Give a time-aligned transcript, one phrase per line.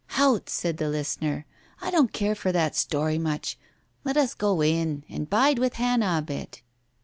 [0.17, 1.45] "Hout!" said the listener,
[1.79, 3.55] "I don't care for that story much.
[4.03, 6.63] Let us go in, and bide with Hannah a bit."